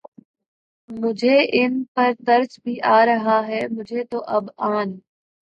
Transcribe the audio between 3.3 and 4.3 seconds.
ہے، مجھے تو